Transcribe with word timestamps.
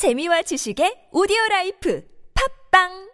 재미와 0.00 0.40
지식의 0.48 1.12
오디오 1.12 1.36
라이프. 1.50 2.00
팟빵 2.32 3.09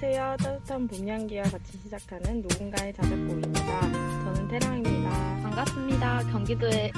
안녕하세요. 0.00 0.36
따뜻한 0.36 0.86
봄 0.86 1.08
향기와 1.08 1.42
같이 1.42 1.76
시작하는 1.78 2.40
누군가의 2.42 2.92
자작곡입니다. 2.94 3.80
저는 3.80 4.46
태랑입니다. 4.46 5.10
반갑습니다. 5.42 6.18
경기도의 6.30 6.92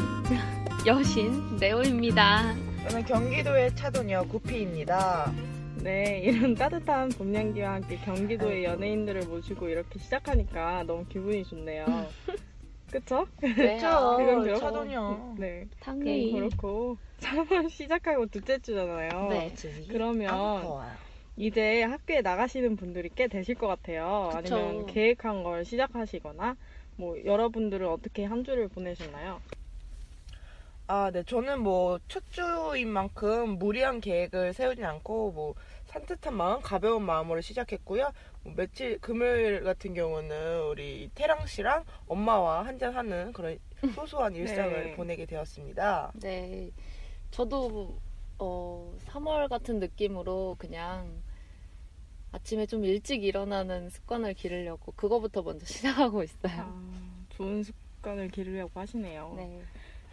여신 0.86 1.56
네오입니다. 1.56 2.54
저는 2.86 3.04
경기도의 3.06 3.74
차도녀 3.74 4.22
구피입니다. 4.24 5.32
네, 5.76 6.20
이런 6.24 6.54
따뜻한 6.54 7.08
봄 7.08 7.34
향기와 7.34 7.76
함께 7.76 7.96
경기도의 8.04 8.64
연예인들을 8.64 9.28
모시고 9.28 9.70
이렇게 9.70 9.98
시작하니까 9.98 10.82
너무 10.82 11.06
기분이 11.06 11.42
좋네요. 11.44 11.86
그쵸? 12.92 13.26
네, 13.40 13.78
그건 13.78 14.42
그렇고. 14.42 14.60
차도녀. 14.60 15.34
네, 15.38 15.66
당연히 15.80 16.32
그건 16.32 16.48
그렇고 16.50 16.98
3월 17.20 17.70
시작하고 17.70 18.26
둘째 18.26 18.58
주잖아요. 18.58 19.28
네. 19.30 19.54
그러면 19.88 20.28
이제 21.40 21.82
학교에 21.82 22.20
나가시는 22.20 22.76
분들이 22.76 23.08
꽤 23.14 23.26
되실 23.26 23.54
것 23.54 23.66
같아요. 23.66 24.28
그쵸. 24.36 24.56
아니면 24.56 24.84
계획한 24.86 25.42
걸 25.42 25.64
시작하시거나 25.64 26.54
뭐 26.96 27.16
여러분들은 27.24 27.88
어떻게 27.88 28.26
한 28.26 28.44
주를 28.44 28.68
보내셨나요? 28.68 29.40
아, 30.86 31.10
네. 31.10 31.22
저는 31.22 31.62
뭐 31.62 31.98
첫 32.08 32.22
주인 32.30 32.90
만큼 32.90 33.58
무리한 33.58 34.02
계획을 34.02 34.52
세우진 34.52 34.84
않고 34.84 35.32
뭐 35.32 35.54
산뜻한 35.86 36.36
마음, 36.36 36.60
가벼운 36.60 37.04
마음으로 37.04 37.40
시작했고요. 37.40 38.12
뭐 38.42 38.52
며칠 38.54 38.98
금요일 38.98 39.64
같은 39.64 39.94
경우는 39.94 40.64
우리 40.68 41.10
태랑 41.14 41.46
씨랑 41.46 41.84
엄마와 42.06 42.66
한잔 42.66 42.94
하는 42.94 43.32
그런 43.32 43.58
소소한 43.94 44.34
일상을 44.34 44.84
네. 44.84 44.94
보내게 44.94 45.24
되었습니다. 45.24 46.12
네. 46.20 46.70
저도 47.30 47.96
어, 48.38 48.92
3월 49.06 49.48
같은 49.48 49.78
느낌으로 49.78 50.56
그냥 50.58 51.22
아침에 52.32 52.66
좀 52.66 52.84
일찍 52.84 53.24
일어나는 53.24 53.90
습관을 53.90 54.34
기르려고 54.34 54.92
그거부터 54.92 55.42
먼저 55.42 55.66
시작하고 55.66 56.22
있어요. 56.22 56.52
아, 56.58 57.24
좋은 57.30 57.62
습관을 57.62 58.28
기르려고 58.28 58.78
하시네요. 58.78 59.34
네. 59.36 59.60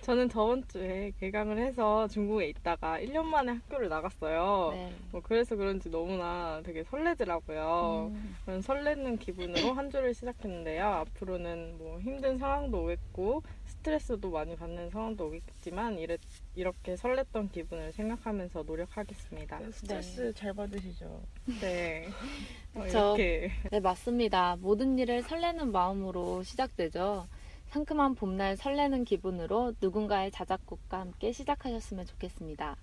저는 0.02 0.30
저번 0.30 0.66
주에 0.68 1.12
개강을 1.20 1.58
해서 1.58 2.08
중국에 2.08 2.48
있다가 2.50 3.00
1년 3.00 3.24
만에 3.26 3.54
학교를 3.54 3.90
나갔어요. 3.90 4.70
네. 4.72 4.94
뭐 5.12 5.22
그래서 5.22 5.56
그런지 5.56 5.90
너무나 5.90 6.62
되게 6.64 6.84
설레더라고요. 6.84 8.12
음, 8.14 8.36
그런 8.46 8.62
설레는 8.62 9.18
기분으로 9.18 9.74
한 9.74 9.90
주를 9.90 10.14
시작했는데요. 10.14 10.86
앞으로는 10.86 11.78
뭐 11.78 12.00
힘든 12.00 12.38
상황도 12.38 12.84
오겠고 12.84 13.42
스트레스도 13.88 14.30
많이 14.30 14.54
받는 14.56 14.90
상황도 14.90 15.28
오겠지만 15.28 15.98
이래, 15.98 16.18
이렇게 16.56 16.96
설렜던 16.96 17.52
기분을 17.54 17.94
생각하면서 17.94 18.64
노력하겠습니다. 18.64 19.62
스트레스 19.72 20.34
잘 20.34 20.54
받으시죠? 20.54 21.22
네. 21.62 22.06
어. 22.76 22.86
이렇게 22.86 23.52
네, 23.72 23.80
맞습니다. 23.80 24.58
모든 24.60 25.00
일을 25.00 25.24
설레는 25.24 25.72
마음으로 25.72 26.44
시작되죠. 26.44 27.28
상큼한 27.70 28.16
봄날 28.16 28.58
설레는 28.58 29.06
기분으로 29.06 29.74
누군가의 29.80 30.32
자작곡과 30.32 31.00
함께 31.00 31.32
시작하셨으면 31.32 32.06
좋겠습니다. 32.06 32.76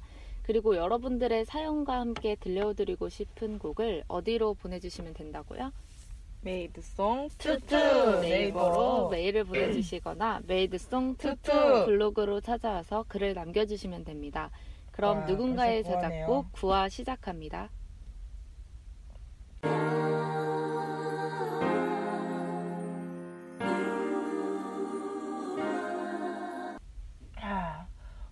그리고 0.43 0.75
여러분들의 0.77 1.45
사연과 1.45 2.01
함께 2.01 2.35
들려드리고 2.37 3.11
싶은 3.11 3.59
곡을 3.59 4.05
어디로 4.09 4.55
보내주시면 4.55 5.13
된다고요? 5.13 5.71
made 6.45 6.88
song 6.88 7.31
two 7.39 7.80
two 7.80 8.21
네이버로 8.21 9.09
메일을 9.09 9.45
보내주시거나 9.45 10.43
made 10.47 10.82
song 10.82 11.17
two 11.17 11.47
two. 11.47 11.87
블로그로 11.87 12.43
찾아와서 12.43 13.07
글을 13.09 13.33
남겨주시면 13.33 14.05
됩니다. 14.05 14.51
그럼 14.93 15.21
와, 15.21 15.25
누군가의 15.25 15.83
벌써 15.83 15.99
구하네요. 15.99 16.21
자작곡 16.27 16.53
구화 16.53 16.89
시작합니다. 16.91 17.71
아, 27.41 27.87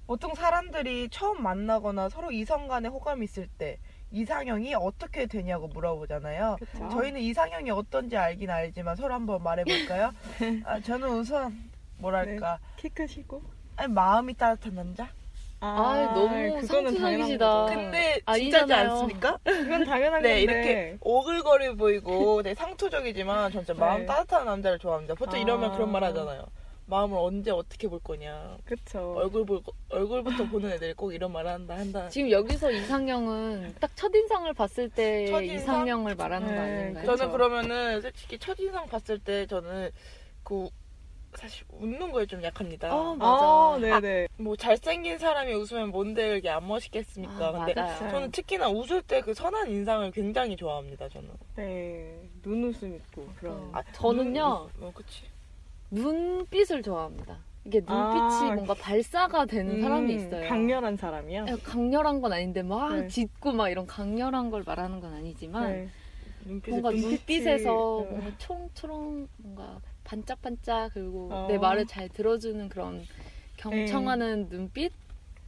보통 0.07 0.35
사람들이 0.35 1.09
처음 1.09 1.43
만나거나 1.43 2.11
서로 2.11 2.31
이성 2.31 2.69
간에 2.69 2.89
호감이 2.89 3.25
있을 3.25 3.49
때 3.49 3.79
이상형이 4.13 4.75
어떻게 4.75 5.27
되냐고 5.27 5.69
물어보잖아요. 5.69 6.57
그쵸? 6.61 6.89
저희는 6.91 7.21
이상형이 7.21 7.71
어떤지 7.71 8.17
알긴 8.17 8.51
알지만 8.51 8.95
서로 8.97 9.15
한번 9.15 9.43
말해볼까요? 9.43 10.13
아, 10.65 10.81
저는 10.81 11.09
우선 11.09 11.71
뭐랄까 11.99 12.59
키 12.77 12.89
크시고 12.91 13.43
아니, 13.77 13.93
마음이 13.93 14.35
따뜻한 14.35 14.75
남자? 14.75 15.09
아, 15.61 16.13
너무 16.15 16.29
그거는 16.61 16.95
당연한 16.97 17.29
상투적이시다. 17.29 17.47
거죠. 17.65 17.75
근데 17.75 18.15
진짜지 18.15 18.25
아니잖아요. 18.75 18.91
않습니까? 18.91 19.39
그건 19.45 19.85
당연한 19.85 20.23
네 20.23 20.29
건데 20.29 20.41
이렇게 20.43 20.97
오글거려 21.01 21.75
보이고 21.77 22.43
되게 22.43 22.55
상투적이지만 22.55 23.53
진짜 23.53 23.73
마음 23.75 24.01
네. 24.01 24.07
따뜻한 24.07 24.45
남자를 24.45 24.79
좋아합니다. 24.79 25.15
보통 25.15 25.35
아. 25.39 25.39
이러면 25.43 25.73
그런 25.73 25.91
말 25.93 26.03
하잖아요. 26.05 26.45
마음을 26.87 27.17
언제 27.19 27.51
어떻게 27.51 27.89
볼 27.89 28.01
거냐. 28.01 28.59
그쵸 28.65 29.15
얼굴 29.17 29.47
볼 29.47 29.63
거- 29.63 29.73
얼굴부터 29.89 30.47
보는 30.49 30.71
애들이 30.73 30.93
꼭 30.95 31.13
이런 31.13 31.33
말 31.33 31.47
한다 31.47 31.77
한다. 31.77 32.09
지금 32.09 32.31
여기서 32.31 32.71
이상형은 32.71 33.77
딱 33.81 33.95
첫인상을 33.97 34.53
봤을 34.55 34.89
때 34.91 35.27
첫인상? 35.27 35.57
이상형을 35.57 36.15
말하는 36.17 36.49
거 36.49 36.53
네, 36.55 36.59
아닌가요? 36.61 37.05
그쵸. 37.05 37.17
저는 37.17 37.33
그러면은 37.33 38.01
솔직히 38.03 38.39
첫인상 38.39 38.87
봤을 38.87 39.19
때 39.19 39.47
저는 39.47 39.91
그 40.43 40.69
사실 41.35 41.65
웃는 41.71 42.13
거에 42.13 42.27
좀 42.27 42.43
약합니다. 42.43 42.95
어, 42.95 43.17
아, 43.21 43.79
맞아. 43.79 44.01
네네 44.01 44.29
뭐 44.37 44.55
잘생긴 44.55 45.17
사람이 45.17 45.55
웃으면 45.55 45.89
뭔데 45.91 46.37
이게 46.37 46.51
안 46.51 46.67
멋있겠습니까? 46.69 47.49
아, 47.49 47.53
근데 47.65 47.73
맞아요. 47.75 48.11
저는 48.11 48.31
특히나 48.33 48.69
웃을 48.69 49.01
때 49.01 49.23
그 49.23 49.33
선한 49.33 49.71
인상을 49.71 50.11
굉장히 50.11 50.57
좋아합니다. 50.57 51.09
저는. 51.09 51.31
네 51.57 52.29
눈웃음 52.43 52.97
있고 52.97 53.29
그런 53.39 53.55
어. 53.55 53.71
아, 53.73 53.83
저는요. 53.93 54.69
눈- 54.79 54.89
어, 54.89 54.93
그치. 54.95 55.23
눈빛을 55.93 56.83
좋아합니다. 56.83 57.39
이게 57.65 57.79
눈빛이 57.79 58.51
아, 58.51 58.55
뭔가 58.55 58.75
발사가 58.75 59.45
되는 59.45 59.81
사람이 59.81 60.13
음, 60.15 60.19
있어요. 60.19 60.49
강렬한 60.49 60.97
사람이요? 60.97 61.47
예, 61.49 61.53
강렬한 61.63 62.21
건 62.21 62.33
아닌데 62.33 62.63
막 62.63 62.97
네. 62.97 63.07
짙고 63.09 63.53
막 63.53 63.69
이런 63.69 63.87
강렬한 63.87 64.51
걸 64.51 64.65
말하는 64.67 65.01
건 65.01 65.13
아니지만 65.13 65.71
네. 65.71 65.89
뭔가 66.69 66.91
좀- 66.91 67.01
눈빛에서 67.01 67.73
어. 67.99 68.05
뭔가 68.05 68.31
초롱초롱 68.39 69.29
뭔가 69.37 69.81
반짝반짝 70.03 70.93
그리고 70.95 71.29
어. 71.31 71.47
내 71.49 71.59
말을 71.59 71.87
잘 71.87 72.09
들어주는 72.09 72.69
그런 72.71 73.03
경청하는 73.59 74.49
눈빛 74.49 74.93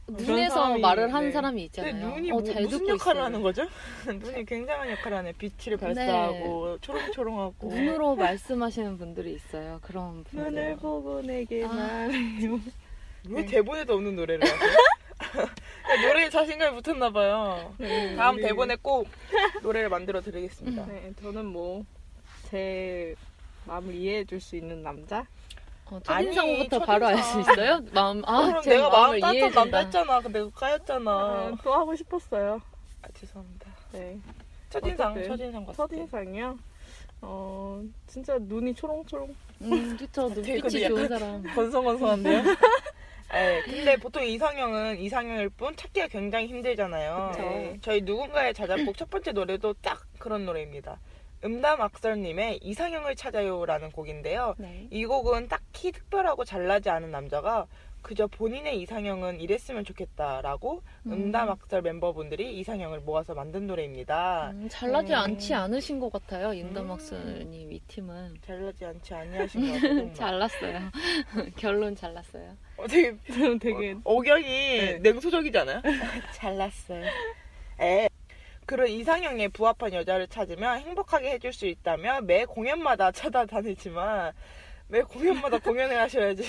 눈에서 0.07 0.53
사람이, 0.55 0.81
말을 0.81 1.13
하는 1.13 1.27
네. 1.29 1.31
사람이 1.33 1.63
있잖아요. 1.65 1.93
눈이 1.95 2.31
어, 2.31 2.35
뭐- 2.35 2.43
잘 2.43 2.61
무슨 2.63 2.77
듣고 2.79 2.91
역할을 2.91 3.15
있어요. 3.19 3.23
하는 3.25 3.41
거죠? 3.41 3.67
눈이 4.07 4.45
굉장한 4.45 4.89
역할을 4.91 5.17
하네. 5.17 5.31
빛을 5.33 5.77
발사하고 5.77 6.77
초롱초롱하고. 6.81 7.69
눈으로 7.69 8.15
말씀하시는 8.15 8.97
분들이 8.97 9.33
있어요. 9.33 9.79
그런 9.81 10.23
분들. 10.25 10.51
눈을 10.51 10.77
보고 10.77 11.21
내게 11.21 11.63
아. 11.65 11.67
말해요 11.69 12.59
왜 13.29 13.41
네. 13.41 13.45
대본에도 13.47 13.93
없는 13.95 14.15
노래를 14.15 14.43
하세요? 14.47 14.69
노래에 16.07 16.29
자신감이 16.29 16.79
붙었나 16.81 17.09
봐요. 17.09 17.73
네, 17.79 18.15
다음 18.15 18.35
우리- 18.35 18.43
대본에 18.43 18.75
꼭 18.81 19.07
노래를 19.63 19.89
만들어 19.89 20.21
드리겠습니다. 20.21 20.85
네, 20.85 21.11
저는 21.21 21.45
뭐 21.45 21.83
제 22.51 23.15
마음을 23.65 23.95
이해해 23.95 24.23
줄 24.25 24.39
수 24.39 24.55
있는 24.55 24.83
남자? 24.83 25.25
어, 25.91 25.99
첫인상부터 26.03 26.79
첫인상. 26.79 26.85
바로 26.85 27.07
알 27.07 27.17
수 27.23 27.39
있어요? 27.41 27.79
마음 27.93 28.23
아, 28.25 28.47
그럼 28.47 28.61
제 28.63 28.69
내가 28.71 28.89
마음 28.89 29.19
따뜻한 29.19 29.33
이해해준다. 29.35 29.61
남자 29.61 29.77
했잖아. 29.79 30.19
근데 30.21 30.39
그거 30.39 30.51
까였잖아. 30.59 31.11
아, 31.11 31.57
또 31.63 31.73
하고 31.73 31.95
싶었어요 31.95 32.61
아, 33.01 33.07
죄송합니다. 33.13 33.67
네. 33.91 34.17
첫인상, 34.69 35.13
첫인상 35.23 35.65
때. 35.65 35.73
첫인상이요? 35.73 36.57
어, 37.21 37.81
진짜 38.07 38.37
눈이 38.39 38.73
초롱초롱 38.75 39.33
음, 39.61 39.97
그쵸. 39.97 40.27
눈빛이 40.29 40.85
좋은 40.89 41.07
사람. 41.07 41.43
건성건성한데요? 41.55 42.41
네, 43.31 43.61
근데 43.65 43.95
보통 43.97 44.23
이상형은 44.23 44.99
이상형일 44.99 45.49
뿐 45.49 45.75
찾기가 45.75 46.07
굉장히 46.07 46.47
힘들잖아요. 46.47 47.31
네. 47.37 47.77
저희 47.81 48.01
누군가의 48.01 48.53
자작곡 48.53 48.97
첫 48.97 49.09
번째 49.09 49.31
노래도 49.31 49.73
딱 49.81 50.01
그런 50.19 50.45
노래입니다. 50.45 50.99
음담 51.45 51.79
악설님의 51.79 52.59
이상형을 52.63 53.15
찾아요라는 53.15 53.91
곡인데요. 53.91 54.55
네. 54.57 54.87
이 54.89 55.05
곡은 55.05 55.47
딱히 55.47 55.91
특별하고 55.91 56.43
잘나지 56.43 56.89
않은 56.89 57.11
남자가 57.11 57.67
그저 58.01 58.27
본인의 58.27 58.79
이상형은 58.81 59.39
이랬으면 59.39 59.83
좋겠다라고 59.83 60.83
음. 61.07 61.11
음담악설 61.11 61.81
멤버분들이 61.81 62.55
이상형을 62.59 62.99
모아서 62.99 63.33
만든 63.33 63.65
노래입니다. 63.65 64.51
음, 64.51 64.67
잘나지 64.69 65.11
음. 65.13 65.17
않지 65.17 65.53
않으신 65.55 65.99
것 65.99 66.11
같아요. 66.11 66.53
임담학스님 66.53 67.71
이 67.73 67.79
팀은. 67.87 68.37
잘나지 68.41 68.85
않지 68.85 69.13
아니하신 69.13 69.61
것 69.61 69.81
같아요. 69.81 70.13
잘났어요. 70.13 70.79
결론 71.57 71.95
잘났어요. 71.95 72.55
어, 72.77 72.87
되게 72.87 73.17
되게 73.59 73.93
어, 73.93 74.01
억양이 74.03 74.99
냉소적이지 74.99 75.57
않아요? 75.57 75.81
잘났어요. 76.33 77.05
에. 77.81 78.07
그런 78.65 78.87
이상형에 78.87 79.49
부합한 79.49 79.93
여자를 79.93 80.27
찾으면 80.27 80.79
행복하게 80.79 81.31
해줄 81.31 81.53
수 81.53 81.65
있다면 81.67 82.25
매 82.25 82.45
공연마다 82.45 83.11
찾아다니지만 83.11 84.33
매 84.87 85.01
공연마다 85.01 85.57
공연을 85.59 85.99
하셔야지. 85.99 86.43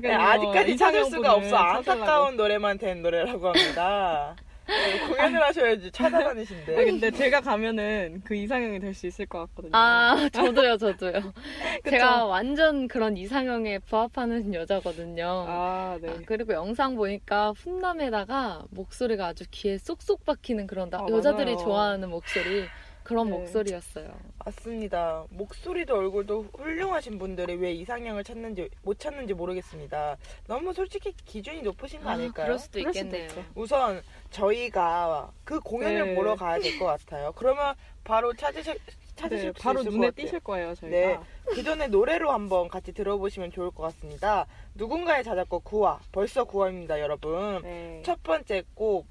네, 0.00 0.12
아직까지 0.14 0.76
찾을 0.76 1.04
수가 1.06 1.34
없어. 1.34 1.56
안타까운 1.56 2.36
노래만 2.36 2.78
된 2.78 3.02
노래라고 3.02 3.48
합니다. 3.48 4.36
네, 4.66 4.98
공연을 5.06 5.42
하셔야지 5.42 5.90
찾아다니신대. 5.92 6.72
아, 6.80 6.84
근데 6.84 7.10
제가 7.10 7.40
가면은 7.40 8.22
그 8.24 8.34
이상형이 8.34 8.80
될 8.80 8.94
수 8.94 9.06
있을 9.06 9.26
것 9.26 9.38
같거든요. 9.40 9.72
아, 9.74 10.28
저도요, 10.32 10.76
저도요. 10.78 11.12
제가 11.90 12.24
완전 12.26 12.86
그런 12.88 13.16
이상형에 13.16 13.80
부합하는 13.80 14.54
여자거든요. 14.54 15.44
아, 15.48 15.98
네. 16.00 16.10
아, 16.10 16.16
그리고 16.26 16.52
영상 16.54 16.94
보니까 16.94 17.52
훈남에다가 17.56 18.62
목소리가 18.70 19.26
아주 19.26 19.44
귀에 19.50 19.78
쏙쏙 19.78 20.24
박히는 20.24 20.66
그런 20.66 20.90
나- 20.90 20.98
아, 20.98 21.06
여자들이 21.10 21.52
맞아요. 21.54 21.56
좋아하는 21.58 22.08
목소리 22.10 22.64
그런 23.04 23.28
네. 23.30 23.36
목소리였어요. 23.38 24.10
맞습니다. 24.44 25.24
목소리도 25.30 25.94
얼굴도 25.94 26.46
훌륭하신 26.54 27.18
분들이 27.18 27.54
왜 27.54 27.72
이상형을 27.72 28.24
찾는지 28.24 28.70
못 28.82 28.98
찾는지 28.98 29.34
모르겠습니다. 29.34 30.16
너무 30.46 30.72
솔직히 30.72 31.12
기준이 31.26 31.62
높으신 31.62 32.00
거 32.00 32.08
아, 32.08 32.12
아닐까요? 32.14 32.46
그럴 32.46 32.58
수도 32.58 32.80
그럴 32.80 32.94
수도 32.94 33.06
있겠네요. 33.16 33.44
우선 33.54 34.02
저희가 34.30 35.30
그 35.44 35.60
공연을 35.60 36.06
네. 36.06 36.14
보러 36.14 36.34
가야 36.34 36.58
될 36.58 36.78
것 36.78 36.86
같아요. 36.86 37.32
그러면 37.36 37.74
바로 38.02 38.32
찾으실 38.32 38.78
찾으실 39.16 39.52
네, 39.52 39.58
수 39.58 39.62
바로 39.62 39.80
있을 39.80 39.92
눈에 39.92 40.06
것 40.08 40.14
같아요. 40.14 40.24
띄실 40.26 40.40
거예요, 40.40 40.74
저희가. 40.74 40.96
네. 40.96 41.18
그 41.44 41.62
전에 41.62 41.86
노래로 41.86 42.32
한번 42.32 42.68
같이 42.68 42.92
들어보시면 42.92 43.52
좋을 43.52 43.70
것 43.70 43.82
같습니다. 43.84 44.46
누군가의 44.74 45.22
자작곡 45.22 45.62
9화. 45.64 45.98
벌써 46.10 46.44
9화입니다, 46.44 46.98
여러분. 46.98 47.62
네. 47.62 48.02
첫 48.04 48.20
번째 48.24 48.64
곡 48.74 49.06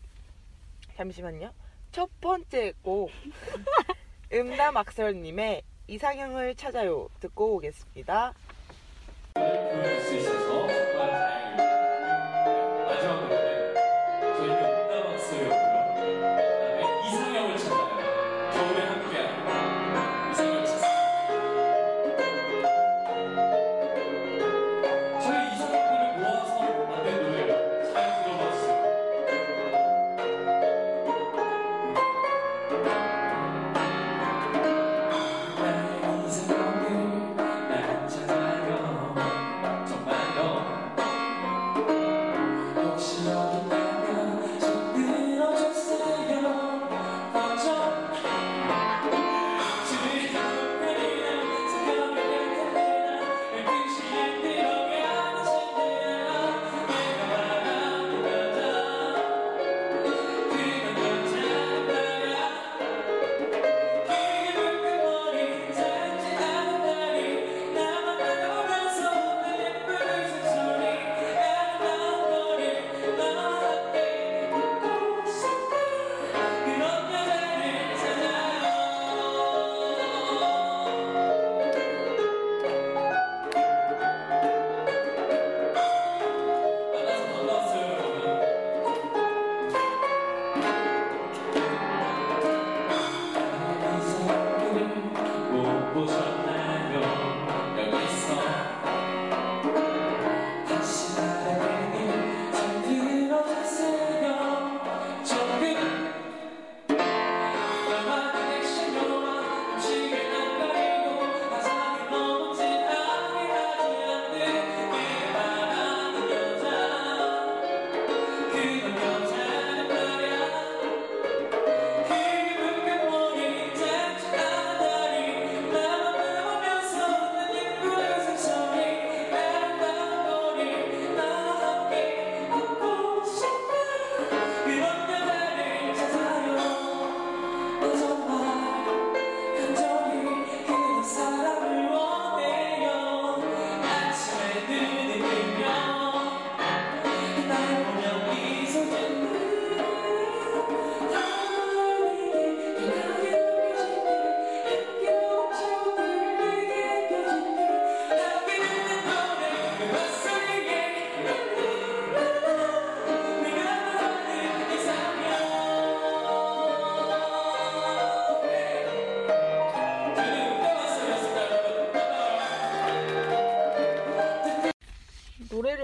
잠시만요. 0.98 1.51
첫 1.94 2.10
번째 2.19 2.74
곡 2.81 3.12
음담 4.34 4.75
악설님의 4.78 5.62
이상형을 5.86 6.56
찾아요 6.56 7.07
듣고 7.19 7.56
오겠습니다. 7.57 8.34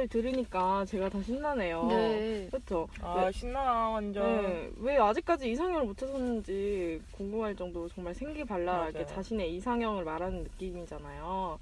들으니까 0.09 0.85
제가 0.85 1.09
더 1.09 1.21
신나네요. 1.21 1.85
네. 1.87 2.47
그렇죠. 2.51 2.87
아 3.01 3.29
신나 3.31 3.89
완전. 3.89 4.23
네, 4.23 4.69
왜 4.77 4.97
아직까지 4.97 5.51
이상형을 5.51 5.85
못 5.85 5.97
찾았는지 5.97 7.01
궁금할 7.11 7.55
정도로 7.55 7.87
정말 7.89 8.13
생기발랄하게. 8.15 9.05
자신의 9.05 9.55
이상형을 9.55 10.03
말하는 10.03 10.43
느낌이잖아요. 10.43 11.59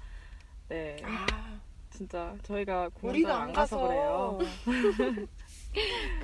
네, 0.68 0.96
아, 1.04 1.26
진짜 1.90 2.34
저희가 2.42 2.90
우리가 3.02 3.36
안안 3.36 3.52
가서 3.52 3.76
가서 3.76 3.88
그래요. 3.88 4.38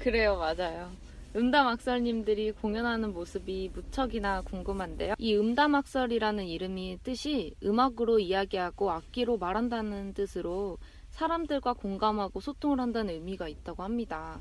그래요, 0.02 0.36
맞아요. 0.36 0.90
음담 1.36 1.66
악설님들이 1.66 2.52
공연하는 2.52 3.12
모습이 3.12 3.70
무척이나 3.74 4.40
궁금한데요. 4.42 5.14
이 5.18 5.34
음담 5.36 5.74
악설이라는 5.74 6.44
이름이 6.44 7.00
뜻이 7.02 7.54
음악으로 7.64 8.20
이야기하고 8.20 8.90
악기로 8.92 9.38
말한다는 9.38 10.14
뜻으로 10.14 10.78
사람들과 11.14 11.74
공감하고 11.74 12.40
소통을 12.40 12.80
한다는 12.80 13.14
의미가 13.14 13.46
있다고 13.48 13.84
합니다. 13.84 14.40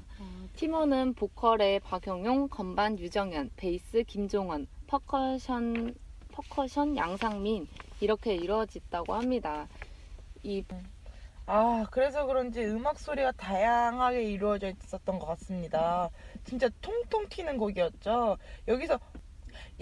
팀원은 0.56 1.14
보컬의 1.14 1.80
박영용, 1.82 2.50
건반 2.50 2.98
유정현, 2.98 3.52
베이스 3.56 4.04
김종원, 4.04 4.68
퍼커션 4.88 5.94
퍼커션 6.32 6.98
양상민 6.98 7.68
이렇게 8.00 8.34
이루어졌다고 8.34 9.14
합니다. 9.14 9.68
이 10.42 10.64
아, 11.46 11.86
그래서 11.92 12.26
그런지 12.26 12.64
음악 12.66 12.98
소리가 12.98 13.34
다양하게 13.34 14.24
이루어져 14.24 14.70
있었던 14.70 15.20
것 15.20 15.28
같습니다. 15.28 16.10
진짜 16.44 16.70
통통 16.82 17.28
튀는 17.30 17.58
곡이었죠. 17.58 18.38
여기서 18.68 18.98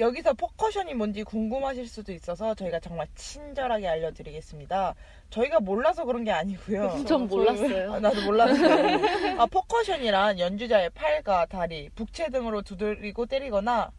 여기서 0.02 0.34
퍼커션이 0.34 0.96
뭔지 0.96 1.24
궁금하실 1.24 1.88
수도 1.88 2.12
있어서 2.12 2.56
저희가 2.56 2.80
정말 2.80 3.08
친절하게 3.16 3.88
알려드리겠습니다. 3.88 4.96
저희가 5.30 5.60
몰라서 5.60 6.06
그런 6.06 6.24
게 6.24 6.32
아니고요. 6.32 7.04
전 7.08 7.28
몰랐어요. 7.28 7.94
아, 7.94 8.00
나도 8.00 8.24
몰랐어요. 8.24 9.40
아, 9.40 9.46
퍼커션이란 9.46 10.40
연주자의 10.40 10.90
팔과 10.90 11.46
다리, 11.46 11.90
북채 11.90 12.30
등으로 12.30 12.64
두드리고 12.64 13.28
때리거나 13.28 13.92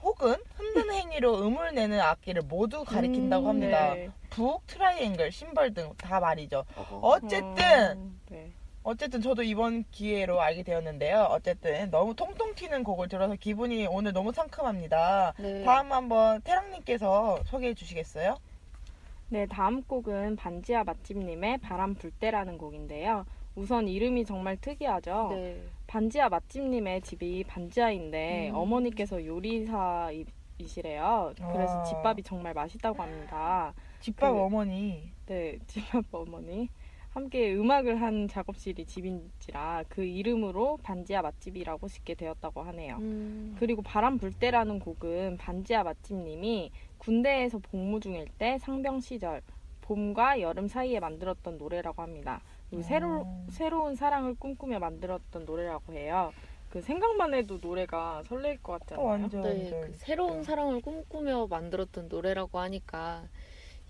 혹은 0.00 0.36
흔드는 0.56 0.94
행위로 0.94 1.44
음을 1.46 1.74
내는 1.74 2.00
악기를 2.00 2.42
모두 2.42 2.84
가리킨다고 2.84 3.48
합니다. 3.48 3.94
네. 3.94 4.10
북, 4.30 4.64
트라이앵글, 4.66 5.30
심벌 5.32 5.74
등 5.74 5.92
다 5.98 6.20
말이죠. 6.20 6.64
어쨌든 7.00 7.98
음, 7.98 8.20
네. 8.30 8.52
어쨌든 8.84 9.20
저도 9.20 9.42
이번 9.44 9.84
기회로 9.92 10.40
알게 10.40 10.64
되었는데요. 10.64 11.28
어쨌든 11.30 11.90
너무 11.90 12.14
통통 12.16 12.54
튀는 12.54 12.82
곡을 12.82 13.08
들어서 13.08 13.36
기분이 13.36 13.86
오늘 13.86 14.12
너무 14.12 14.32
상큼합니다. 14.32 15.34
네. 15.38 15.62
다음 15.62 15.92
한번 15.92 16.40
태랑님께서 16.42 17.38
소개해 17.44 17.74
주시겠어요? 17.74 18.36
네, 19.28 19.46
다음 19.46 19.82
곡은 19.84 20.34
반지하 20.36 20.82
맛집님의 20.84 21.58
바람 21.58 21.94
불 21.94 22.10
때라는 22.10 22.58
곡인데요. 22.58 23.24
우선 23.54 23.86
이름이 23.86 24.24
정말 24.24 24.56
특이하죠. 24.56 25.28
네. 25.30 25.62
반지하 25.86 26.28
맛집님의 26.28 27.02
집이 27.02 27.44
반지하인데 27.44 28.50
음. 28.50 28.54
어머니께서 28.56 29.24
요리사이시래요. 29.24 30.24
그래서 31.52 31.80
아. 31.80 31.84
집밥이 31.84 32.22
정말 32.24 32.52
맛있다고 32.52 33.00
합니다. 33.00 33.72
집밥 34.00 34.32
그- 34.32 34.40
어머니. 34.40 35.12
네, 35.26 35.56
집밥 35.68 36.04
어머니. 36.10 36.68
함께 37.12 37.54
음악을 37.54 38.00
한 38.00 38.26
작업실이 38.26 38.86
집인지라 38.86 39.84
그 39.88 40.02
이름으로 40.02 40.78
반지하 40.82 41.20
맛집이라고 41.20 41.88
짓게 41.88 42.14
되었다고 42.14 42.62
하네요. 42.62 42.96
음. 43.00 43.54
그리고 43.58 43.82
바람 43.82 44.16
불 44.18 44.32
때라는 44.32 44.78
곡은 44.78 45.36
반지하 45.36 45.82
맛집님이 45.82 46.70
군대에서 46.98 47.58
복무 47.58 48.00
중일 48.00 48.26
때 48.38 48.56
상병 48.58 49.00
시절 49.00 49.42
봄과 49.82 50.40
여름 50.40 50.68
사이에 50.68 51.00
만들었던 51.00 51.58
노래라고 51.58 52.00
합니다. 52.00 52.40
그리고 52.70 52.82
새로, 52.82 53.22
음. 53.22 53.46
새로운 53.50 53.94
사랑을 53.94 54.34
꿈꾸며 54.34 54.78
만들었던 54.78 55.44
노래라고 55.44 55.92
해요. 55.92 56.32
그 56.70 56.80
생각만 56.80 57.34
해도 57.34 57.58
노래가 57.60 58.22
설레일 58.24 58.62
것 58.62 58.80
같지 58.80 58.94
어? 58.94 59.02
완전. 59.02 59.42
네, 59.42 59.48
완전. 59.48 59.80
그 59.82 59.92
새로운 59.98 60.42
사랑을 60.42 60.80
꿈꾸며 60.80 61.46
만들었던 61.48 62.08
노래라고 62.08 62.58
하니까 62.58 63.24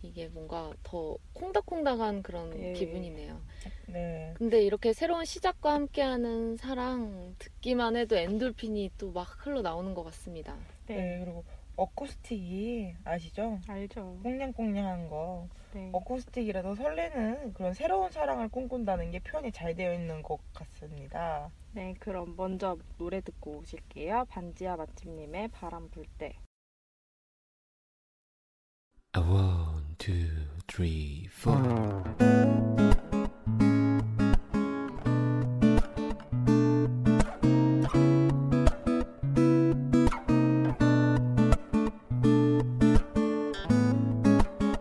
이게 0.02 0.28
뭔가 0.28 0.73
더 0.82 1.16
콩닥콩닥한 1.32 2.23
그런 2.23 2.50
네. 2.50 2.73
기분이네요. 2.73 3.40
네. 3.87 4.35
근데 4.37 4.62
이렇게 4.62 4.92
새로운 4.92 5.25
시작과 5.25 5.73
함께하는 5.75 6.56
사랑 6.56 7.35
듣기만 7.38 7.97
해도 7.97 8.16
엔돌핀이 8.16 8.90
또 8.99 9.12
막 9.12 9.47
흘러 9.47 9.62
나오는 9.62 9.94
것 9.94 10.02
같습니다. 10.04 10.56
네. 10.87 11.21
그리고 11.25 11.44
어쿠스틱이 11.76 12.94
아시죠? 13.04 13.61
알죠. 13.66 14.18
꽁냥꽁냥한 14.23 15.09
거. 15.09 15.49
네. 15.73 15.88
어쿠스틱이라서 15.92 16.75
설레는 16.75 17.54
그런 17.54 17.73
새로운 17.75 18.11
사랑을 18.11 18.49
꿈꾼다는 18.49 19.11
게 19.11 19.21
표현이 19.21 19.52
잘 19.52 19.75
되어 19.75 19.94
있는 19.94 20.23
것 20.23 20.38
같습니다. 20.52 21.50
네, 21.73 21.94
그럼 21.99 22.35
먼저 22.37 22.76
노래 22.99 23.21
듣고 23.23 23.59
오실게요. 23.59 24.26
반지하 24.28 24.76
맛집님의 24.76 25.49
바람 25.49 25.88
불 25.90 26.04
때. 26.18 26.37
One, 29.14 29.81
two, 30.02 30.26
three, 30.66 31.28
four. 31.30 32.02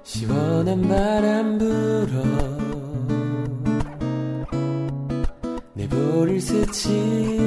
시원한 0.01 0.81
바람 0.81 1.59
불어 1.59 2.23
내 5.75 5.87
볼을 5.87 6.41
스칠 6.41 7.40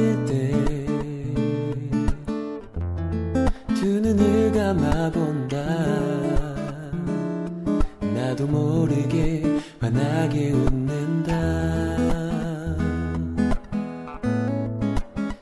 환하게 10.24 10.52
웃는다. 10.52 11.32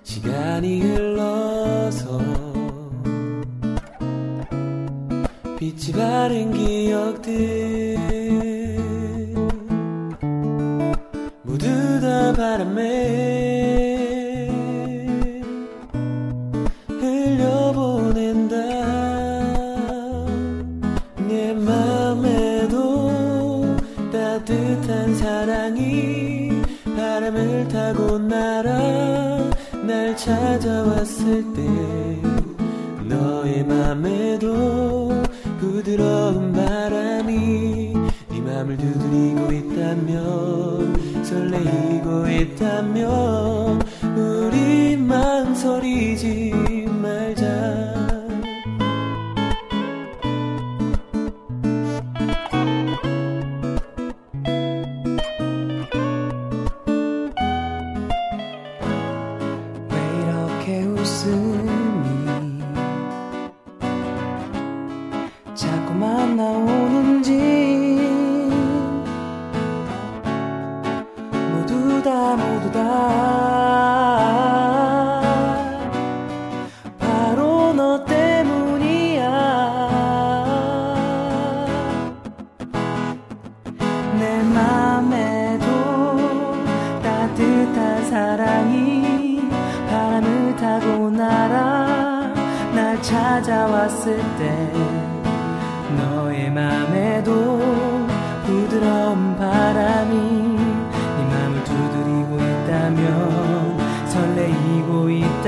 시간이 0.03 0.81
흘러서 0.81 2.21
빛이 5.59 5.93
바른 5.93 6.53
기억들. 6.53 7.99
모두 11.43 12.01
다 12.01 12.33
바람에 12.33 13.32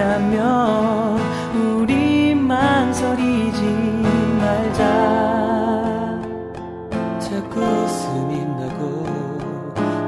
있다면 0.05 1.19
우리 1.55 2.35
망설이지 2.35 3.63
말자. 4.39 4.85
자꾸 7.19 7.61
웃음이 7.61 8.45
나고 8.45 9.05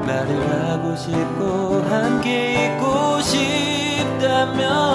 말을 0.05 0.69
하고 0.69 0.95
싶고 0.95 1.81
함께 1.89 2.75
있고 2.75 3.19
싶다면 3.21 4.86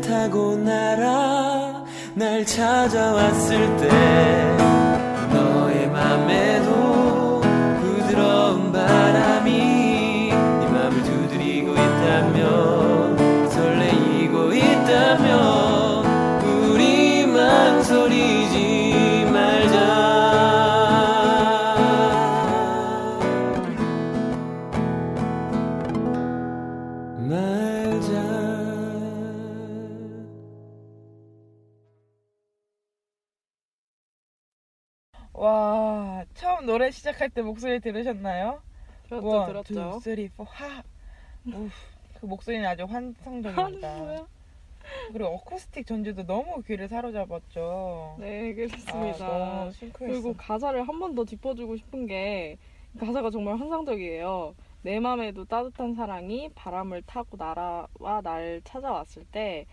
타고 0.00 0.56
날아 0.56 1.84
날 2.14 2.44
찾아왔을 2.44 3.76
때 3.76 3.88
너의 5.32 5.88
맘에도 5.88 6.89
시작할 37.20 37.30
때 37.30 37.42
목소리 37.42 37.80
들으셨나요? 37.80 38.60
들었죠, 39.08 39.26
one, 39.28 39.46
들었죠. 39.46 39.90
two, 39.92 40.00
three, 40.00 40.28
four, 40.30 40.44
하. 40.44 40.82
우, 41.46 41.70
그 42.18 42.26
목소리는 42.26 42.66
아주 42.66 42.84
환상적입니다. 42.84 44.26
그리고 45.12 45.26
어쿠스틱 45.34 45.86
전주도 45.86 46.24
너무 46.24 46.62
귀를 46.62 46.88
사로잡았죠. 46.88 48.16
네, 48.20 48.50
아, 48.50 48.54
그렇습니다. 48.54 49.70
심쿵했어. 49.70 49.98
그리고 49.98 50.34
가사를 50.34 50.80
한 50.88 50.98
번 50.98 51.14
더 51.14 51.24
짚어주고 51.26 51.76
싶은 51.76 52.06
게 52.06 52.56
가사가 52.98 53.30
정말 53.30 53.58
환상적이에요. 53.60 54.54
내 54.82 54.98
맘에도 54.98 55.44
따뜻한 55.44 55.94
사랑이 55.94 56.48
바람을 56.54 57.02
타고 57.02 57.36
날아와 57.36 58.22
날 58.22 58.62
찾아왔을 58.64 59.24
때 59.30 59.66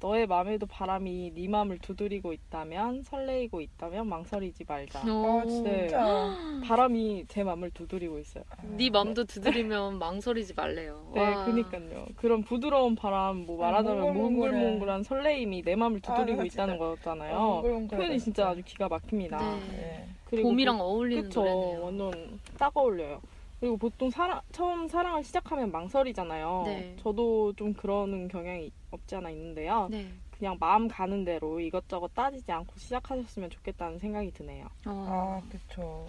너의 0.00 0.26
맘에도 0.26 0.66
바람이 0.66 1.32
네 1.34 1.48
맘을 1.48 1.78
두드리고 1.78 2.32
있다면 2.32 3.02
설레이고 3.04 3.60
있다면 3.60 4.06
망설이지 4.08 4.64
말자. 4.66 5.00
어, 5.06 5.40
아 5.40 5.46
진짜. 5.46 6.36
바람이 6.68 7.26
제 7.28 7.44
맘을 7.44 7.70
두드리고 7.70 8.18
있어요. 8.18 8.44
네 8.76 8.90
맘도 8.90 9.24
두드리면 9.24 9.98
망설이지 9.98 10.54
말래요. 10.54 11.10
네, 11.14 11.20
와. 11.20 11.44
그니까요. 11.44 12.06
그런 12.16 12.42
부드러운 12.42 12.94
바람, 12.94 13.44
뭐 13.46 13.58
말하자면 13.58 14.14
몽글몽글해. 14.14 14.52
몽글몽글한 14.52 15.02
설레임이 15.02 15.62
내 15.62 15.76
맘을 15.76 16.00
두드리고 16.00 16.42
아, 16.42 16.44
있다는. 16.44 16.78
거잖아요. 16.78 17.62
표현이 17.90 18.18
진짜. 18.18 18.48
아주 18.48 18.62
기가 18.64 18.88
막힙니다. 18.88 19.38
네. 19.38 19.68
네. 19.68 20.08
그리고 20.24 20.48
봄이랑 20.48 20.78
보- 20.78 20.84
어울리는 20.84 21.22
그쵸. 21.24 21.40
노래네요. 21.44 21.84
완전 21.84 22.40
딱 22.58 22.76
어울려요. 22.76 23.20
그리고 23.60 23.76
보통 23.76 24.10
사랑, 24.10 24.40
처음 24.52 24.88
사랑을 24.88 25.22
시작하면 25.22 25.70
망설이잖아요. 25.70 26.62
네. 26.66 26.96
저도 26.98 27.52
좀 27.54 27.72
그러는 27.72 28.28
경향이 28.28 28.70
없지 28.90 29.16
않아 29.16 29.30
있는데요. 29.30 29.88
네. 29.90 30.06
그냥 30.36 30.56
마음 30.58 30.88
가는 30.88 31.24
대로 31.24 31.60
이것저것 31.60 32.12
따지지 32.12 32.50
않고 32.50 32.72
시작하셨으면 32.76 33.48
좋겠다는 33.50 33.98
생각이 33.98 34.32
드네요. 34.32 34.66
어. 34.86 35.06
아 35.08 35.48
그쵸. 35.48 36.06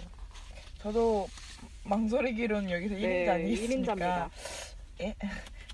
저도 0.86 1.28
망설이기로는 1.86 2.70
여기서 2.70 2.94
1인자 2.94 3.30
아니겠습니까? 3.30 3.96
네, 3.96 5.16
1인자입니다. 5.18 5.26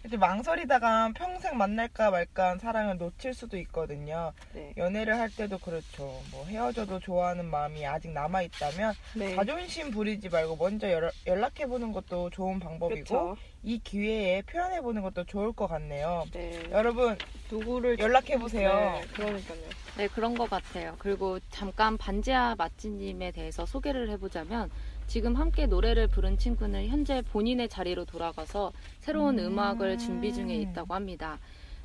이제 0.05 0.15
망설이다가 0.17 1.11
평생 1.13 1.57
만날까 1.57 2.11
말까 2.11 2.51
한 2.51 2.59
사랑을 2.59 2.97
놓칠 2.97 3.33
수도 3.33 3.57
있거든요. 3.57 4.31
네. 4.53 4.73
연애를 4.77 5.19
할 5.19 5.29
때도 5.29 5.57
그렇죠. 5.57 6.21
뭐 6.31 6.45
헤어져도 6.45 7.01
좋아하는 7.01 7.45
마음이 7.45 7.85
아직 7.85 8.09
남아 8.11 8.41
있다면 8.43 8.93
네. 9.15 9.35
자존심 9.35 9.91
부리지 9.91 10.29
말고 10.29 10.55
먼저 10.55 10.87
연락해 11.27 11.67
보는 11.67 11.91
것도 11.91 12.29
좋은 12.29 12.59
방법이고 12.59 13.01
그쵸. 13.01 13.37
이 13.63 13.79
기회에 13.79 14.41
표현해 14.43 14.79
보는 14.79 15.01
것도 15.01 15.25
좋을 15.25 15.51
것 15.51 15.67
같네요. 15.67 16.25
네. 16.31 16.63
여러분 16.71 17.17
누구를 17.51 17.99
연락해 17.99 18.39
보세요. 18.39 18.73
네, 18.73 19.01
그러니까요. 19.13 19.59
네, 19.97 20.07
그런 20.07 20.35
것 20.35 20.49
같아요. 20.49 20.95
그리고 20.97 21.37
잠깐 21.49 21.97
반지하 21.97 22.55
맛집님에 22.57 23.31
대해서 23.31 23.65
소개를 23.67 24.09
해보자면 24.09 24.71
지금 25.11 25.35
함께 25.35 25.65
노래를 25.65 26.07
부른 26.07 26.37
친구는 26.37 26.87
현재 26.87 27.21
본인의 27.21 27.67
자리로 27.67 28.05
돌아가서 28.05 28.71
새로운 28.99 29.39
음. 29.39 29.47
음. 29.47 29.59
악을 29.59 29.97
준비 29.97 30.33
중에 30.33 30.55
있다고 30.55 30.93
합니다. 30.93 31.37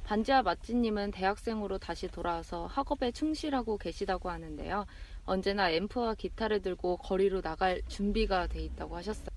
반지하 0.04 0.42
맛집님은 0.42 1.10
대학생으로 1.10 1.78
다시 1.78 2.06
돌아와서 2.06 2.66
학업에 2.66 3.10
충실하고 3.10 3.78
계시다고 3.78 4.30
하는데요. 4.30 4.86
언제나 5.24 5.72
앰프와 5.72 6.14
기타를 6.14 6.62
들고 6.62 6.98
거리로 6.98 7.40
나갈 7.40 7.82
준비가 7.88 8.46
돼 8.46 8.60
있다고 8.60 8.94
하셨어요. 8.94 9.34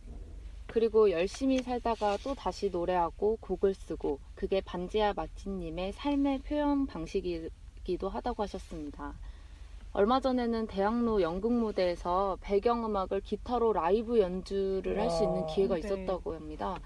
그리고 0.68 1.10
열심히 1.10 1.64
살다가 1.64 2.18
또 2.24 2.36
다시 2.36 2.70
노래하고 2.70 3.38
곡을 3.38 3.74
쓰고 3.74 4.20
그게 4.36 4.62
반지하 4.62 5.14
맛집님의 5.14 5.94
삶의 5.94 6.42
표현 6.44 6.86
방식이기도 6.86 8.08
하다고 8.08 8.44
하셨습니다. 8.44 9.16
얼마 10.00 10.22
전에는 10.22 10.68
대학로 10.68 11.22
연극 11.22 11.52
무대에서 11.52 12.38
배경음악을 12.42 13.20
기타로 13.20 13.74
라이브 13.74 14.20
연주를 14.20 14.98
할 15.00 15.10
수 15.10 15.24
있는 15.26 15.42
와, 15.42 15.46
기회가 15.46 15.76
네. 15.76 15.80
있었다고 15.80 16.34
합니다. 16.36 16.80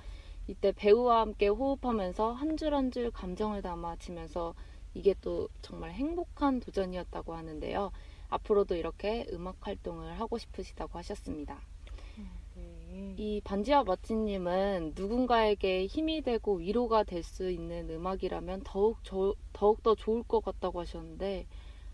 이때 0.47 0.71
배우와 0.71 1.21
함께 1.21 1.47
호흡하면서 1.47 2.33
한 2.33 2.55
줄 2.57 2.73
한 2.73 2.91
줄 2.91 3.11
감정을 3.11 3.61
담아 3.61 3.97
치면서 3.97 4.55
이게 4.95 5.13
또 5.21 5.47
정말 5.61 5.91
행복한 5.91 6.59
도전이었다고 6.59 7.35
하는데요. 7.35 7.91
앞으로도 8.29 8.75
이렇게 8.75 9.27
음악 9.31 9.57
활동을 9.61 10.19
하고 10.19 10.39
싶으시다고 10.39 10.97
하셨습니다. 10.97 11.61
네. 12.55 13.17
이 13.17 13.41
반지하 13.43 13.83
멋진님은 13.83 14.93
누군가에게 14.95 15.85
힘이 15.85 16.21
되고 16.21 16.55
위로가 16.55 17.03
될 17.03 17.23
수 17.23 17.49
있는 17.51 17.89
음악이라면 17.89 18.61
더욱 18.65 19.03
조- 19.03 19.35
더욱 19.53 19.83
더 19.83 19.95
좋을 19.95 20.23
것 20.23 20.43
같다고 20.43 20.79
하셨는데 20.81 21.45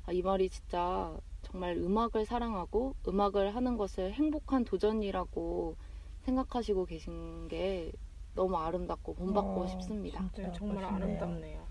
아, 0.05 0.11
이 0.11 0.21
말이 0.21 0.49
진짜 0.49 1.15
정말 1.41 1.77
음악을 1.77 2.25
사랑하고 2.25 2.95
음악을 3.07 3.55
하는 3.55 3.77
것을 3.77 4.13
행복한 4.13 4.65
도전이라고 4.65 5.75
생각하시고 6.21 6.85
계신 6.85 7.47
게 7.47 7.91
너무 8.35 8.57
아름답고 8.57 9.15
본받고 9.15 9.61
어, 9.61 9.67
싶습니다. 9.67 10.29
진짜 10.33 10.43
네, 10.43 10.51
정말 10.53 10.83
멋있네요. 10.83 10.95
아름답네요. 10.95 11.67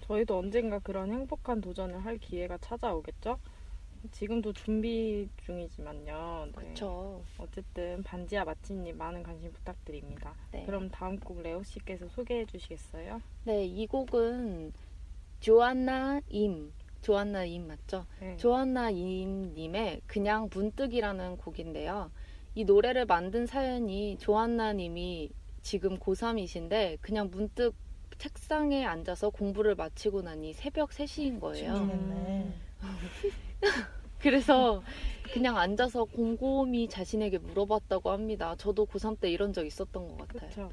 저희도 0.00 0.38
언젠가 0.38 0.78
그런 0.78 1.10
행복한 1.10 1.60
도전을 1.60 2.04
할 2.04 2.18
기회가 2.18 2.58
찾아오겠죠? 2.58 3.38
지금도 4.12 4.52
준비 4.52 5.28
중이지만요. 5.38 6.44
네. 6.46 6.52
그렇죠. 6.52 7.22
어쨌든 7.38 8.02
반지하 8.04 8.44
맛집님 8.44 8.96
많은 8.96 9.22
관심 9.22 9.52
부탁드립니다. 9.52 10.34
네. 10.52 10.64
그럼 10.64 10.88
다음 10.90 11.18
곡 11.18 11.40
레오 11.42 11.62
씨께서 11.64 12.08
소개해 12.08 12.46
주시겠어요? 12.46 13.20
네, 13.44 13.64
이 13.64 13.86
곡은 13.86 14.72
조안나 15.40 16.20
임, 16.28 16.72
조안나 17.06 17.44
임 17.44 17.68
맞죠? 17.68 18.04
네. 18.18 18.36
조한나 18.36 18.90
임님의 18.90 20.00
그냥 20.08 20.50
문득이라는 20.52 21.36
곡인데요. 21.36 22.10
이 22.56 22.64
노래를 22.64 23.06
만든 23.06 23.46
사연이 23.46 24.16
조한나 24.18 24.72
님이 24.72 25.30
지금 25.62 26.00
고3이신데 26.00 26.98
그냥 27.00 27.30
문득 27.30 27.76
책상에 28.18 28.84
앉아서 28.84 29.30
공부를 29.30 29.76
마치고 29.76 30.22
나니 30.22 30.52
새벽 30.52 30.90
3시인 30.90 31.38
거예요. 31.38 31.74
그래서 34.18 34.82
그냥 35.32 35.58
앉아서 35.58 36.06
곰곰이 36.06 36.88
자신에게 36.88 37.38
물어봤다고 37.38 38.10
합니다. 38.10 38.56
저도 38.58 38.84
고3 38.86 39.20
때 39.20 39.30
이런 39.30 39.52
적 39.52 39.64
있었던 39.64 40.08
것 40.08 40.26
같아요. 40.26 40.50
그렇죠. 40.50 40.72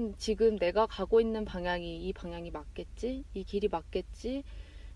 음, 0.00 0.12
지금 0.18 0.58
내가 0.58 0.86
가고 0.86 1.20
있는 1.20 1.44
방향이 1.44 2.08
이 2.08 2.12
방향이 2.12 2.50
맞겠지? 2.50 3.22
이 3.32 3.44
길이 3.44 3.68
맞겠지? 3.68 4.42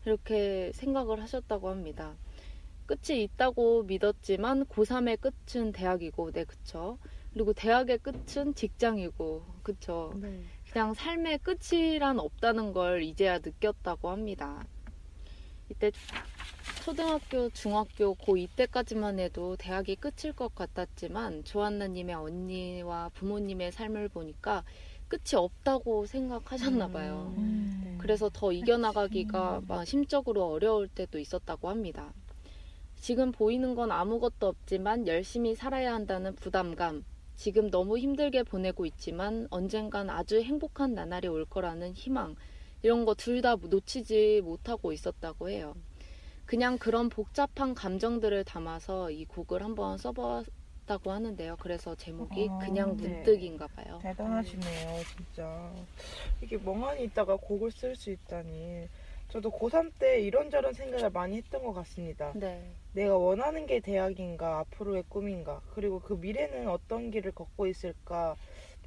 이렇게 0.05 0.73
생각을 0.75 1.21
하셨다고 1.23 1.69
합니다. 1.69 2.17
끝이 2.87 3.23
있다고 3.23 3.85
믿었지만 3.85 4.67
고3의 4.67 5.19
끝은 5.21 5.73
대학이고, 5.73 6.33
네, 6.33 6.45
그쵸. 6.45 6.99
그리고 7.33 7.53
대학의 7.53 7.99
끝은 7.99 8.55
직장이고, 8.55 9.45
그쵸. 9.63 10.13
네. 10.17 10.43
그냥 10.71 10.95
삶의 10.95 11.39
끝이란 11.39 12.19
없다는 12.19 12.73
걸 12.73 13.03
이제야 13.03 13.39
느꼈다고 13.39 14.11
합니다. 14.11 14.65
이때 15.69 15.91
초등학교, 16.85 17.49
중학교, 17.51 18.15
고 18.15 18.37
이때까지만 18.37 19.19
해도 19.21 19.57
대학이 19.57 19.97
끝일 19.97 20.33
것 20.33 20.55
같았지만 20.55 21.45
조한나님의 21.45 22.15
언니와 22.15 23.11
부모님의 23.15 23.73
삶을 23.73 24.09
보니까 24.09 24.65
끝이 25.13 25.37
없다고 25.37 26.07
생각하셨나 26.07 26.89
봐요. 26.89 27.35
음. 27.37 27.99
그래서 28.01 28.31
더 28.33 28.51
이겨나가기가 28.51 29.61
막 29.69 29.85
심적으로 29.85 30.47
어려울 30.47 30.89
때도 30.89 31.19
있었다고 31.19 31.69
합니다. 31.69 32.15
지금 32.97 33.31
보이는 33.31 33.75
건 33.75 33.93
아무것도 33.93 34.47
없지만 34.49 35.07
열심히 35.07 35.55
살아야 35.55 35.93
한다는 35.93 36.35
부담감, 36.35 37.05
지금 37.37 37.71
너무 37.71 37.99
힘들게 37.99 38.43
보내고 38.43 38.87
있지만 38.87 39.47
언젠간 39.51 40.09
아주 40.09 40.41
행복한 40.41 40.95
나날이 40.95 41.29
올 41.29 41.45
거라는 41.45 41.93
희망, 41.93 42.35
이런 42.83 43.05
거 43.05 43.13
둘 43.15 43.43
다 43.43 43.57
놓치지 43.57 44.41
못하고 44.43 44.93
있었다고 44.95 45.51
해요. 45.51 45.75
그냥 46.47 46.79
그런 46.79 47.11
복잡한 47.11 47.75
감정들을 47.75 48.45
담아서 48.45 49.11
이 49.11 49.27
곡을 49.27 49.63
한번 49.63 49.99
써봤 49.99 50.47
다고 50.93 51.03
좋았다고 51.03 51.11
하는데요. 51.11 51.57
그래서 51.59 51.95
제목이 51.95 52.49
아, 52.51 52.59
그냥 52.59 52.97
네. 52.97 53.09
문득인가 53.09 53.67
봐요. 53.69 53.99
대단하시네요, 54.03 55.01
진짜. 55.17 55.73
이게 56.41 56.59
멍하니 56.59 57.05
있다가 57.05 57.37
곡을 57.37 57.71
쓸 57.71 57.97
수 57.97 58.11
있다니. 58.11 58.89
저도 59.29 59.51
고3 59.51 59.93
때 59.99 60.21
이런저런 60.21 60.75
생각을 60.75 61.09
많이 61.11 61.39
했던 61.39 61.65
것 61.65 61.73
같습니다. 61.73 62.33
네. 62.35 62.71
내가 62.93 63.17
원하는 63.17 63.65
게 63.65 63.81
대학인가, 63.81 64.59
앞으로의 64.59 65.05
꿈인가, 65.09 65.63
그리고 65.75 66.01
그 66.01 66.13
미래는 66.13 66.69
어떤 66.69 67.11
길을 67.11 67.33
걷고 67.33 67.67
있을까, 67.67 68.37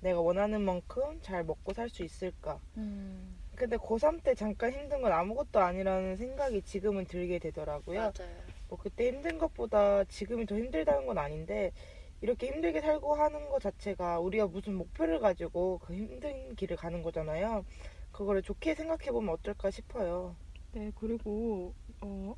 내가 0.02 0.22
원하는 0.22 0.62
만큼 0.62 1.20
잘 1.24 1.44
먹고 1.44 1.74
살 1.74 1.89
수 1.89 2.04
있을까. 2.04 2.60
음, 2.78 3.36
근데 3.56 3.78
고3 3.78 4.22
때 4.22 4.36
잠깐 4.36 4.72
힘든 4.74 5.02
건 5.02 5.12
아무것도 5.12 5.60
아니라는 5.60 6.15
생각이 6.18 6.62
지금은 6.62 7.06
들게 7.06 7.39
되더라고요. 7.39 8.00
맞아요. 8.00 8.56
뭐 8.68 8.78
그때 8.78 9.08
힘든 9.08 9.38
것보다 9.38 10.04
지금이 10.06 10.46
더 10.46 10.56
힘들다는 10.56 11.06
건 11.06 11.18
아닌데 11.18 11.72
이렇게 12.21 12.47
힘들게 12.47 12.82
살고 12.82 13.15
하는 13.15 13.49
것 13.49 13.62
자체가 13.62 14.19
우리가 14.19 14.47
무슨 14.47 14.75
목표를 14.75 15.19
가지고 15.19 15.80
그 15.80 15.93
힘든 15.93 16.56
길을 16.56 16.78
가는 16.78 17.01
거잖아요. 17.01 17.65
그거를 18.12 18.41
좋게 18.41 18.75
생각해 18.75 19.12
보면 19.12 19.34
어떨까 19.34 19.69
싶어요. 19.71 20.36
네, 20.71 20.91
그리고 20.95 21.73
어, 22.01 22.36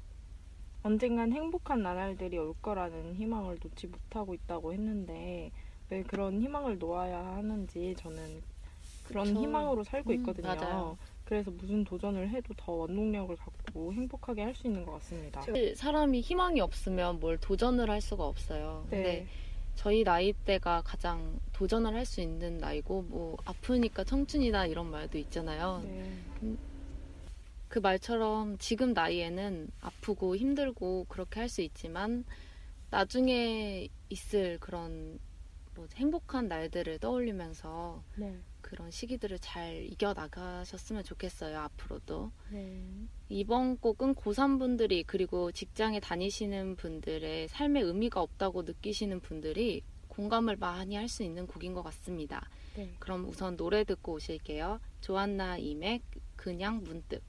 언젠간 0.83 1.33
행복한 1.33 1.81
나날들이 1.83 2.37
올 2.37 2.53
거라는 2.61 3.15
희망을 3.15 3.57
놓지 3.63 3.87
못하고 3.87 4.33
있다고 4.33 4.73
했는데 4.73 5.51
왜 5.89 6.03
그런 6.03 6.41
희망을 6.41 6.77
놓아야 6.79 7.17
하는지 7.37 7.95
저는 7.97 8.41
그런 9.03 9.33
그쵸. 9.33 9.39
희망으로 9.39 9.83
살고 9.83 10.11
음, 10.11 10.15
있거든요. 10.15 10.47
맞아요. 10.47 10.97
그래서 11.25 11.51
무슨 11.51 11.83
도전을 11.83 12.29
해도 12.29 12.53
더 12.57 12.71
원동력을 12.73 13.35
갖고 13.37 13.93
행복하게 13.93 14.43
할 14.43 14.55
수 14.55 14.67
있는 14.67 14.85
것 14.85 14.93
같습니다. 14.93 15.41
사실 15.41 15.75
사람이 15.75 16.21
희망이 16.21 16.61
없으면 16.61 17.19
뭘 17.19 17.37
도전을 17.37 17.89
할 17.89 18.01
수가 18.01 18.25
없어요. 18.25 18.85
근데 18.89 19.21
네, 19.21 19.27
저희 19.77 20.03
나이 20.03 20.33
때가 20.33 20.81
가장 20.83 21.39
도전을 21.53 21.93
할 21.93 22.05
수 22.05 22.19
있는 22.19 22.57
나이고 22.57 23.03
뭐 23.03 23.37
아프니까 23.45 24.03
청춘이다 24.03 24.65
이런 24.65 24.89
말도 24.91 25.17
있잖아요. 25.19 25.81
네, 25.85 26.13
그 27.69 27.79
말처럼 27.79 28.57
지금 28.57 28.93
나이에는 28.93 29.69
아프고 29.81 30.35
힘들고 30.35 31.05
그렇게 31.09 31.39
할 31.41 31.49
수 31.49 31.61
있지만 31.61 32.25
나중에 32.89 33.87
있을 34.09 34.57
그런 34.59 35.19
뭐 35.75 35.87
행복한 35.95 36.47
날들을 36.47 36.99
떠올리면서 36.99 38.01
네, 38.15 38.35
그런 38.67 38.91
시기들을 38.91 39.39
잘 39.39 39.85
이겨 39.85 40.13
나가셨으면 40.13 41.03
좋겠어요. 41.03 41.57
앞으로도. 41.57 42.33
네. 42.51 42.83
이번 43.29 43.77
곡은 43.77 44.15
고3 44.15 44.59
분들이 44.59 45.03
그리고 45.03 45.53
직장에 45.53 46.01
다니시는 46.01 46.75
분들의 46.75 47.47
삶에 47.47 47.79
의미가 47.79 48.19
없다고 48.21 48.63
느끼시는 48.63 49.21
분들이 49.21 49.83
공감을 50.09 50.57
많이 50.57 50.95
할 50.95 51.07
수 51.07 51.23
있는 51.23 51.47
곡인 51.47 51.73
것 51.73 51.81
같습니다. 51.83 52.49
네. 52.75 52.93
그럼 52.99 53.25
우선 53.29 53.55
노래 53.55 53.85
듣고 53.85 54.15
오실게요. 54.15 54.81
조한나 54.99 55.57
임의 55.57 56.01
그냥 56.35 56.83
문득. 56.83 57.23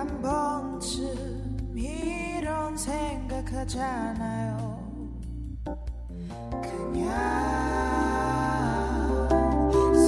한 0.00 0.22
번쯤 0.22 1.74
이런 1.76 2.74
생각하잖아요. 2.74 3.78
그냥 6.62 7.04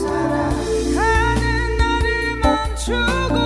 살아가는 0.00 1.76
나를 1.76 2.40
멈추고 2.42 3.41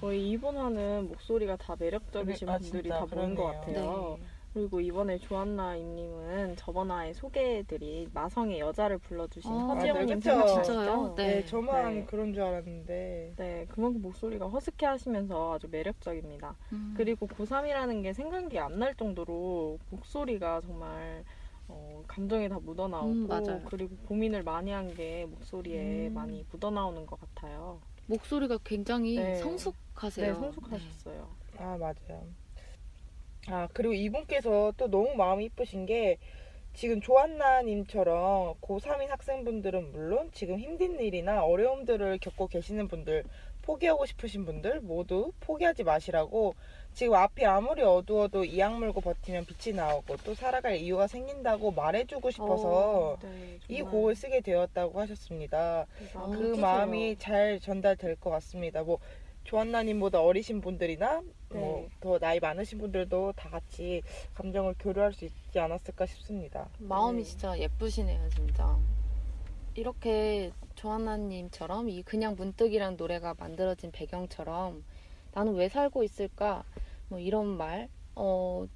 저희 0.00 0.30
이번 0.30 0.56
화는 0.56 1.08
목소리가 1.08 1.56
다 1.56 1.74
매력적이신 1.78 2.46
그래- 2.46 2.54
아, 2.54 2.58
분들이 2.58 2.82
진짜 2.84 3.06
다 3.06 3.16
모인 3.16 3.34
것. 3.34 3.44
같아요. 3.44 4.18
그리고 4.52 4.80
이번에 4.80 5.18
조한나 5.18 5.76
임님은 5.76 6.56
저번 6.56 6.90
화에 6.90 7.12
소개해드린 7.12 8.08
마성의 8.14 8.58
여자를 8.58 8.96
불러주신 8.98 9.50
아, 9.50 9.54
허지영님. 9.74 10.18
그쵸? 10.18 10.30
생각나시죠? 10.30 10.62
진짜요? 10.62 11.14
네, 11.14 11.26
네. 11.26 11.44
저만 11.44 11.94
네. 11.94 12.04
그런 12.06 12.32
줄 12.32 12.42
알았는데. 12.42 13.34
네, 13.36 13.66
그만큼 13.68 14.00
목소리가 14.00 14.46
허스키하시면서 14.48 15.54
아주 15.54 15.68
매력적입니다. 15.70 16.56
음. 16.72 16.94
그리고 16.96 17.26
고3이라는 17.26 18.02
게 18.02 18.14
생각이 18.14 18.58
안 18.58 18.78
날 18.78 18.94
정도로 18.94 19.78
목소리가 19.90 20.62
정말 20.62 21.22
어, 21.68 22.02
감정이 22.06 22.48
다 22.48 22.58
묻어나오고 22.58 23.08
음, 23.10 23.26
맞아요. 23.26 23.60
그리고 23.66 23.94
고민을 24.08 24.42
많이 24.42 24.70
한 24.70 24.88
게 24.94 25.26
목소리에 25.28 26.08
음. 26.08 26.14
많이 26.14 26.46
묻어나오는 26.50 27.04
것 27.04 27.18
같아요. 27.20 27.78
목소리가 28.06 28.58
굉장히 28.64 29.16
네. 29.16 29.34
성숙 29.36 29.74
하세요. 30.02 30.26
네, 30.26 30.34
성숙하셨어요. 30.34 31.28
아, 31.58 31.76
맞아요. 31.78 32.22
아, 33.48 33.68
그리고 33.72 33.94
이분께서 33.94 34.72
또 34.76 34.88
너무 34.88 35.14
마음이 35.14 35.46
이쁘신 35.46 35.86
게 35.86 36.18
지금 36.74 37.00
조한나님처럼 37.00 38.54
고3인 38.60 39.08
학생분들은 39.08 39.92
물론 39.92 40.30
지금 40.32 40.58
힘든 40.58 41.00
일이나 41.00 41.44
어려움들을 41.44 42.18
겪고 42.18 42.48
계시는 42.48 42.88
분들 42.88 43.24
포기하고 43.62 44.04
싶으신 44.06 44.44
분들 44.44 44.80
모두 44.80 45.32
포기하지 45.40 45.84
마시라고 45.84 46.54
지금 46.92 47.14
앞이 47.14 47.44
아무리 47.44 47.82
어두워도 47.82 48.44
이악 48.44 48.78
물고 48.78 49.00
버티면 49.00 49.46
빛이 49.46 49.74
나오고 49.74 50.18
또 50.18 50.34
살아갈 50.34 50.76
이유가 50.76 51.06
생긴다고 51.06 51.72
말해주고 51.72 52.30
싶어서 52.30 53.18
네, 53.22 53.58
이 53.68 53.82
곡을 53.82 54.14
쓰게 54.14 54.40
되었다고 54.40 55.00
하셨습니다. 55.00 55.86
그래서 55.96 56.26
그 56.26 56.38
뜻이에요. 56.38 56.56
마음이 56.56 57.16
잘 57.18 57.58
전달될 57.58 58.16
것 58.16 58.30
같습니다. 58.30 58.82
뭐 58.82 58.98
조한나님보다 59.46 60.20
어리신 60.20 60.60
분들이나 60.60 61.22
뭐 61.50 61.86
네. 61.88 61.88
더 62.00 62.18
나이 62.18 62.40
많으신 62.40 62.78
분들도 62.78 63.32
다 63.36 63.48
같이 63.48 64.02
감정을 64.34 64.74
교류할 64.78 65.12
수 65.12 65.24
있지 65.24 65.58
않았을까 65.58 66.04
싶습니다. 66.06 66.68
마음이 66.78 67.22
네. 67.22 67.28
진짜 67.30 67.58
예쁘시네요, 67.58 68.28
진짜. 68.30 68.76
이렇게 69.74 70.50
조한나님처럼 70.74 71.88
이 71.88 72.02
그냥 72.02 72.34
문득이란 72.34 72.96
노래가 72.96 73.34
만들어진 73.38 73.92
배경처럼 73.92 74.84
나는 75.32 75.54
왜 75.54 75.68
살고 75.68 76.02
있을까? 76.02 76.64
뭐 77.08 77.20
이런 77.20 77.46
말, 77.46 77.88
어, 78.16 78.66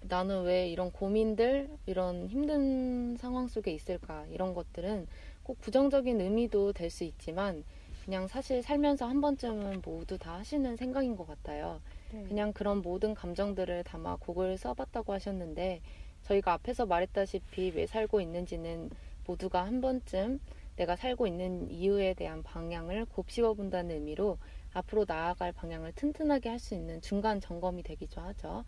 나는 0.00 0.44
왜 0.44 0.68
이런 0.68 0.90
고민들, 0.90 1.68
이런 1.86 2.28
힘든 2.28 3.16
상황 3.18 3.48
속에 3.48 3.72
있을까? 3.72 4.24
이런 4.30 4.54
것들은 4.54 5.06
꼭 5.42 5.60
부정적인 5.60 6.20
의미도 6.20 6.72
될 6.72 6.88
수 6.90 7.04
있지만 7.04 7.64
그냥 8.08 8.26
사실 8.26 8.62
살면서 8.62 9.04
한 9.06 9.20
번쯤은 9.20 9.82
모두 9.84 10.16
다 10.16 10.38
하시는 10.38 10.74
생각인 10.78 11.14
것 11.14 11.26
같아요. 11.26 11.78
네. 12.10 12.24
그냥 12.26 12.54
그런 12.54 12.80
모든 12.80 13.12
감정들을 13.12 13.84
담아 13.84 14.16
곡을 14.16 14.56
써봤다고 14.56 15.12
하셨는데 15.12 15.82
저희가 16.22 16.54
앞에서 16.54 16.86
말했다시피 16.86 17.72
왜 17.74 17.86
살고 17.86 18.22
있는지는 18.22 18.88
모두가 19.26 19.62
한 19.66 19.82
번쯤 19.82 20.40
내가 20.76 20.96
살고 20.96 21.26
있는 21.26 21.70
이유에 21.70 22.14
대한 22.14 22.42
방향을 22.42 23.04
곱씹어 23.04 23.52
본다는 23.52 23.96
의미로 23.96 24.38
앞으로 24.72 25.04
나아갈 25.06 25.52
방향을 25.52 25.92
튼튼하게 25.92 26.48
할 26.48 26.58
수 26.58 26.74
있는 26.74 27.02
중간 27.02 27.42
점검이 27.42 27.82
되기도 27.82 28.22
하죠. 28.22 28.64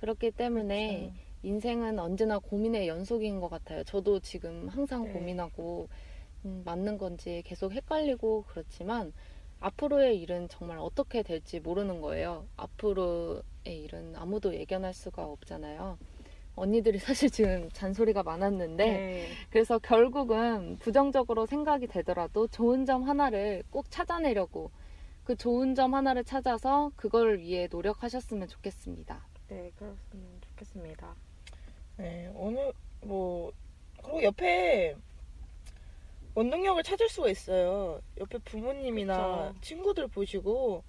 그렇기 0.00 0.30
때문에 0.30 1.00
그렇죠. 1.00 1.14
인생은 1.42 1.98
언제나 1.98 2.38
고민의 2.38 2.88
연속인 2.88 3.40
것 3.40 3.50
같아요. 3.50 3.84
저도 3.84 4.20
지금 4.20 4.70
항상 4.70 5.04
네. 5.04 5.12
고민하고 5.12 5.90
음, 6.44 6.62
맞는 6.64 6.98
건지 6.98 7.42
계속 7.44 7.72
헷갈리고 7.72 8.44
그렇지만 8.48 9.12
앞으로의 9.60 10.20
일은 10.20 10.48
정말 10.48 10.78
어떻게 10.78 11.22
될지 11.22 11.60
모르는 11.60 12.00
거예요. 12.00 12.46
앞으로의 12.56 13.42
일은 13.66 14.14
아무도 14.16 14.54
예견할 14.54 14.92
수가 14.92 15.24
없잖아요. 15.24 15.98
언니들이 16.56 16.98
사실 16.98 17.30
지금 17.30 17.68
잔소리가 17.72 18.22
많았는데 18.22 18.84
네. 18.84 19.26
그래서 19.50 19.78
결국은 19.78 20.76
부정적으로 20.76 21.46
생각이 21.46 21.86
되더라도 21.86 22.46
좋은 22.46 22.84
점 22.84 23.04
하나를 23.04 23.64
꼭 23.70 23.90
찾아내려고 23.90 24.70
그 25.24 25.34
좋은 25.36 25.74
점 25.74 25.94
하나를 25.94 26.22
찾아서 26.24 26.92
그걸 26.96 27.38
위해 27.38 27.66
노력하셨으면 27.70 28.46
좋겠습니다. 28.48 29.26
네, 29.48 29.72
그렇으면 29.76 30.40
좋겠습니다. 30.42 31.14
네, 31.96 32.30
오늘 32.34 32.72
뭐 33.02 33.50
그리고 34.02 34.22
옆에 34.22 34.94
원동력을 36.34 36.82
찾을 36.82 37.08
수가 37.08 37.30
있어요. 37.30 38.00
옆에 38.18 38.38
부모님이나 38.38 39.48
그쵸. 39.52 39.60
친구들 39.60 40.08
보시고 40.08 40.82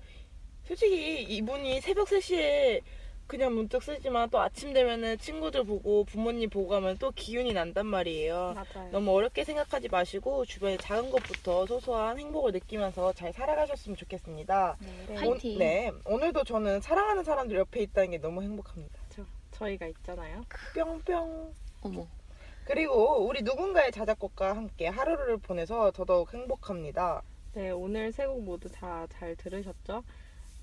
솔직히 0.65 1.21
이분이 1.23 1.81
새벽 1.81 2.07
3시에 2.07 2.81
그냥 3.27 3.55
문득 3.55 3.81
쓰지만 3.81 4.29
또 4.29 4.39
아침 4.39 4.71
되면은 4.71 5.17
친구들 5.17 5.63
보고 5.63 6.03
부모님 6.03 6.49
보고 6.49 6.67
가면 6.67 6.97
또 6.99 7.11
기운이 7.11 7.53
난단 7.53 7.87
말이에요. 7.87 8.53
맞아요. 8.55 8.91
너무 8.91 9.15
어렵게 9.15 9.43
생각하지 9.43 9.89
마시고 9.89 10.45
주변의 10.45 10.77
작은 10.77 11.09
것부터 11.09 11.65
소소한 11.65 12.19
행복을 12.19 12.51
느끼면서 12.51 13.13
잘 13.13 13.33
살아가셨으면 13.33 13.97
좋겠습니다. 13.97 14.77
네, 14.79 15.15
파이팅. 15.15 15.55
오, 15.55 15.59
네, 15.59 15.91
오늘도 16.05 16.43
저는 16.43 16.81
사랑하는 16.81 17.23
사람들 17.23 17.57
옆에 17.57 17.81
있다는 17.81 18.11
게 18.11 18.17
너무 18.19 18.43
행복합니다. 18.43 18.99
저, 19.09 19.23
저희가 19.51 19.87
있잖아요. 19.87 20.43
뿅뿅. 20.75 21.53
어머, 21.81 22.07
그리고 22.65 23.25
우리 23.27 23.41
누군가의 23.43 23.91
자작곡과 23.91 24.55
함께 24.55 24.87
하루를 24.87 25.37
보내서 25.37 25.91
더더욱 25.91 26.33
행복합니다. 26.33 27.21
네, 27.53 27.69
오늘 27.69 28.11
세 28.11 28.25
곡 28.25 28.43
모두 28.43 28.69
다 28.69 29.07
잘 29.11 29.35
들으셨죠? 29.35 30.03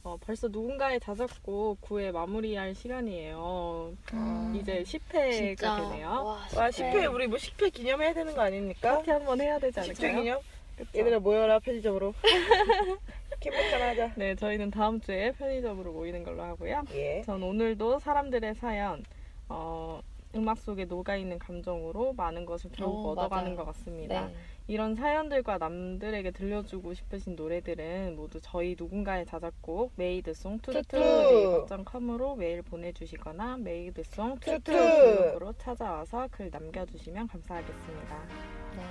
어, 0.04 0.16
벌써 0.20 0.48
누군가의 0.48 0.98
자작곡 0.98 1.80
9회 1.80 2.10
마무리할 2.10 2.74
시간이에요. 2.74 3.92
음, 4.14 4.52
이제 4.60 4.82
10회가 4.82 5.90
되네요. 5.90 6.08
와, 6.08 6.40
와, 6.56 6.70
진짜. 6.72 6.90
10회, 6.90 7.14
우리 7.14 7.28
뭐 7.28 7.38
10회 7.38 7.72
기념해야 7.72 8.12
되는 8.12 8.34
거 8.34 8.42
아닙니까? 8.42 8.96
파티 8.96 9.10
한번 9.12 9.40
해야 9.40 9.58
되지 9.60 9.78
10회 9.78 9.82
않을까요? 9.84 10.16
기념? 10.22 10.40
그쵸? 10.76 10.98
얘들아 10.98 11.20
모여라, 11.20 11.60
편의점으로. 11.60 12.14
캠핑장 13.40 13.80
하자. 13.80 14.12
네, 14.16 14.34
저희는 14.34 14.72
다음 14.72 15.00
주에 15.00 15.30
편의점으로 15.32 15.92
모이는 15.92 16.24
걸로 16.24 16.42
하고요. 16.42 16.82
예. 16.94 17.22
전 17.24 17.40
오늘도 17.42 18.00
사람들의 18.00 18.54
사연, 18.56 19.04
어, 19.48 20.00
음악 20.34 20.58
속에 20.58 20.84
녹아있는 20.86 21.38
감정으로 21.38 22.14
많은 22.14 22.46
것을 22.46 22.70
결국 22.72 23.06
어, 23.06 23.10
얻어가는 23.10 23.54
맞아요. 23.54 23.56
것 23.56 23.64
같습니다. 23.66 24.26
네. 24.26 24.34
이런 24.68 24.94
사연들과 24.94 25.58
남들에게 25.58 26.30
들려주고 26.30 26.94
싶으신 26.94 27.36
노래들은 27.36 28.16
모두 28.16 28.40
저희 28.40 28.76
누군가의 28.78 29.26
자작곡 29.26 29.92
made 29.96 30.28
song 30.28 30.60
two 30.60 30.70
two. 30.70 30.82
투투.com으로 30.88 32.36
메일 32.36 32.62
보내주시거나 32.62 33.58
메이드송 33.58 34.38
투투. 34.38 34.62
two 34.62 34.67
two 34.67 34.72
블로그로 34.72 35.52
찾아와서 35.54 36.28
글 36.30 36.48
남겨주시면 36.50 37.26
감사하겠습니다. 37.28 38.16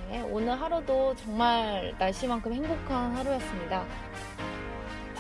네, 0.10 0.22
오늘 0.22 0.60
하루도 0.60 1.16
정말 1.16 1.96
날씨만큼 1.98 2.54
행복한 2.54 3.16
하루였습니다. 3.16 3.86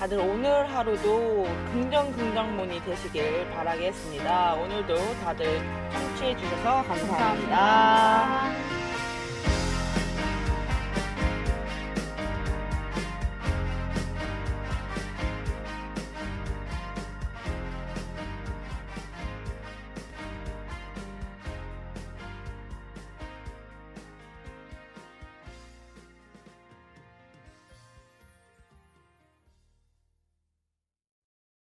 다들 0.02 0.18
오늘 0.18 0.68
하루도 0.68 1.46
긍정 1.72 2.12
긍정문이 2.12 2.84
되시길 2.84 3.48
바라겠습니다. 3.52 4.56
오늘도 4.56 4.96
다들 5.24 5.62
청취해 5.92 6.36
주셔서 6.38 6.82
감사합니다. 6.88 7.56
감사합니다. 7.56 8.81